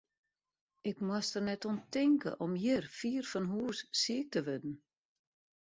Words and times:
Ik 0.89 0.97
moast 1.07 1.31
der 1.33 1.41
net 1.47 1.65
oan 1.67 1.79
tinke 1.93 2.31
om 2.45 2.53
hjir, 2.63 2.83
fier 2.99 3.25
fan 3.31 3.47
hús, 3.53 3.79
siik 4.01 4.27
te 4.31 4.39
wurden. 4.47 4.75